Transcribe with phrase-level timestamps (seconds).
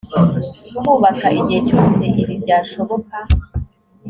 [0.85, 3.17] kubaka igihe cyose ibi byashoboka